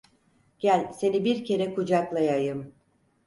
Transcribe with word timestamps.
Gel 0.59 0.91
seni 0.93 1.25
bir 1.25 1.45
kere 1.45 1.73
kucaklayayım. 1.73 2.73